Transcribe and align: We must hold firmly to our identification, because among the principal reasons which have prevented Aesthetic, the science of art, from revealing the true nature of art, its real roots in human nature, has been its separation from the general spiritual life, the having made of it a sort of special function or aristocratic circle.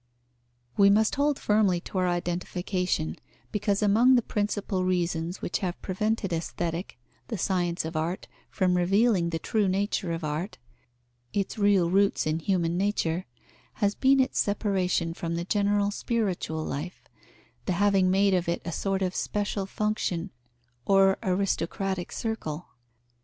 We 0.77 0.89
must 0.89 1.13
hold 1.13 1.37
firmly 1.37 1.79
to 1.81 1.99
our 1.99 2.07
identification, 2.07 3.17
because 3.51 3.83
among 3.83 4.15
the 4.15 4.23
principal 4.23 4.83
reasons 4.83 5.43
which 5.43 5.59
have 5.59 5.79
prevented 5.83 6.33
Aesthetic, 6.33 6.97
the 7.27 7.37
science 7.37 7.85
of 7.85 7.95
art, 7.95 8.27
from 8.49 8.73
revealing 8.75 9.29
the 9.29 9.37
true 9.37 9.67
nature 9.67 10.11
of 10.11 10.23
art, 10.23 10.57
its 11.33 11.59
real 11.59 11.91
roots 11.91 12.25
in 12.25 12.39
human 12.39 12.79
nature, 12.79 13.27
has 13.73 13.93
been 13.93 14.19
its 14.19 14.39
separation 14.39 15.13
from 15.13 15.35
the 15.35 15.45
general 15.45 15.91
spiritual 15.91 16.65
life, 16.65 17.03
the 17.67 17.73
having 17.73 18.09
made 18.09 18.33
of 18.33 18.49
it 18.49 18.63
a 18.65 18.71
sort 18.71 19.03
of 19.03 19.13
special 19.13 19.67
function 19.67 20.31
or 20.83 21.19
aristocratic 21.21 22.11
circle. 22.11 22.65